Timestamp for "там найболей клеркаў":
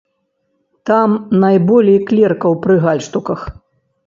0.89-2.59